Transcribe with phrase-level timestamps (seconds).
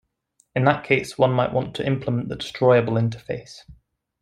[0.55, 3.59] In that case, one might want to implement the Destroyable interface.